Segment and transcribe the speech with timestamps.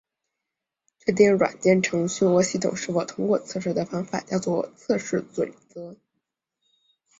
[0.97, 5.95] 确定软件程序或系统是否通过测试的方法叫做测试准则。